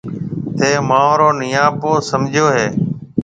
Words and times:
ٿَي 0.57 0.69
مهارو 0.89 1.27
نَياپو 1.39 1.91
سمجهيَو 2.09 2.47
هيَ۔ 2.55 2.65